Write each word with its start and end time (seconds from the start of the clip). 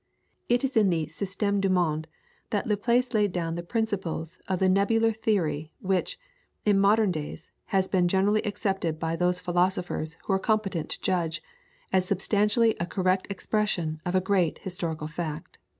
It 0.49 0.63
is 0.63 0.75
in 0.75 0.89
the 0.89 1.05
"Systeme 1.05 1.61
du 1.61 1.69
Monde" 1.69 2.07
that 2.49 2.65
Laplace 2.65 3.13
laid 3.13 3.31
down 3.31 3.53
the 3.53 3.61
principles 3.61 4.39
of 4.47 4.57
the 4.57 4.67
Nebular 4.67 5.11
Theory 5.11 5.71
which, 5.79 6.17
in 6.65 6.79
modern 6.79 7.11
days, 7.11 7.51
has 7.65 7.87
been 7.87 8.07
generally 8.07 8.41
accepted 8.41 8.97
by 8.97 9.15
those 9.15 9.39
philosophers 9.39 10.17
who 10.25 10.33
are 10.33 10.39
competent 10.39 10.89
to 10.89 11.01
judge, 11.01 11.43
as 11.93 12.03
substantially 12.07 12.75
a 12.79 12.87
correct 12.87 13.27
expression 13.29 14.01
of 14.03 14.15
a 14.15 14.21
great 14.21 14.57
historical 14.63 15.05
fact. 15.07 15.59